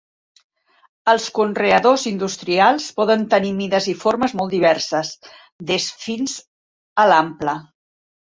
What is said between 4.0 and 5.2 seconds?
formes molt diverses,